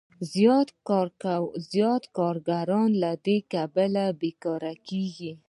[1.71, 5.31] زیات کارګران له دې کبله بېکاره کېږي